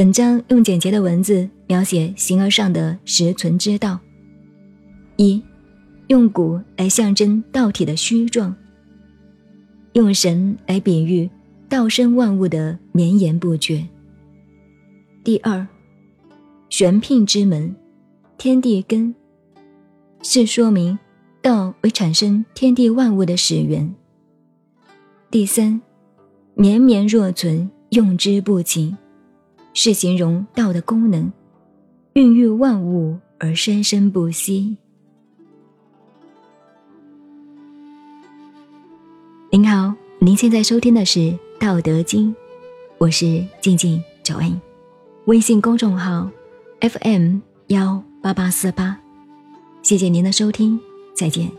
[0.00, 4.00] 本章用简洁的文字描写形而上的实存之道。
[5.16, 5.42] 一，
[6.06, 8.56] 用骨来象征道体的虚状，
[9.92, 11.28] 用神来比喻
[11.68, 13.86] 道生万物的绵延不绝。
[15.22, 15.66] 第二，
[16.70, 17.76] 玄牝之门，
[18.38, 19.14] 天地根，
[20.22, 20.98] 是说明
[21.42, 23.94] 道为产生天地万物的始源。
[25.30, 25.78] 第三，
[26.54, 28.96] 绵绵若存，用之不尽，
[29.72, 31.32] 是形容道的功能，
[32.14, 34.76] 孕育万物而生生不息。
[39.50, 41.18] 您好，您现在收听的是
[41.58, 42.32] 《道德经》，
[42.98, 44.60] 我是静静九恩，
[45.26, 46.30] 微信公众号
[46.80, 48.98] FM 幺八八四八，
[49.82, 50.78] 谢谢您的收听，
[51.14, 51.50] 再见。